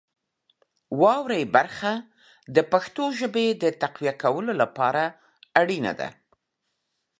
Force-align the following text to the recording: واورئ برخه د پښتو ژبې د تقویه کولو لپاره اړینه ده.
واورئ 1.01 1.43
برخه 1.55 1.91
د 2.55 2.57
پښتو 2.71 3.03
ژبې 3.19 3.45
د 3.63 3.63
تقویه 3.81 4.13
کولو 4.23 4.51
لپاره 4.61 5.03
اړینه 5.59 5.91
ده. 5.99 6.09